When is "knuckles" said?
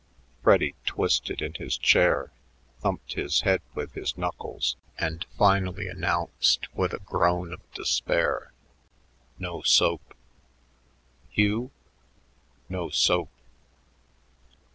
4.17-4.75